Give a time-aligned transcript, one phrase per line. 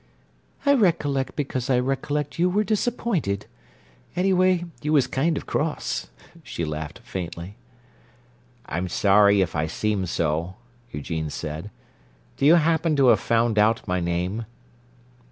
[0.65, 3.45] "I recollect because I recollect you was disappointed.
[4.15, 6.07] Anyway, you was kind of cross."
[6.41, 7.55] She laughed faintly.
[8.65, 10.55] "I'm sorry if I seemed so,"
[10.91, 11.69] Eugene said.
[12.35, 14.47] "Do you happen to have found out my name?"